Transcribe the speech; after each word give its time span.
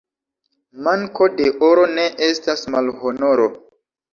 Manko 0.87 1.27
de 1.35 1.45
oro 1.67 1.83
ne 1.99 2.07
estas 2.31 2.65
malhonoro. 2.77 3.47